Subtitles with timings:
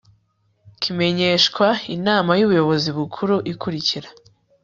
[0.81, 4.09] kimenyeshwa inama y ubuyobozi bukuru ikurikira